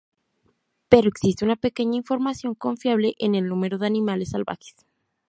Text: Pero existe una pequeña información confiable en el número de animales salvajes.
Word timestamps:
Pero 0.89 1.07
existe 1.09 1.45
una 1.45 1.55
pequeña 1.57 1.95
información 1.95 2.55
confiable 2.55 3.13
en 3.19 3.35
el 3.35 3.47
número 3.47 3.77
de 3.77 3.85
animales 3.85 4.29
salvajes. 4.31 4.73